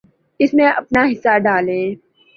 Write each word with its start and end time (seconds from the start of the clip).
اس 0.39 0.51
میں 0.57 0.69
اپنا 0.79 1.01
حصہ 1.11 1.33
ڈالیں۔ 1.45 1.85